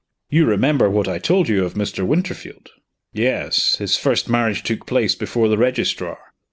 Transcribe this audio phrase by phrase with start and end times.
[0.31, 2.03] You remember what I told you of Mr.
[2.03, 2.69] Winterfield?"
[3.13, 3.75] "Yes.
[3.75, 6.17] His first marriage took place before the registrar."